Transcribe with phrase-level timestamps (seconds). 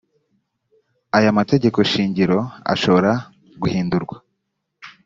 [1.17, 2.39] aya mategeko shingiro
[2.73, 3.11] ashobora
[3.61, 4.15] guhindurwa.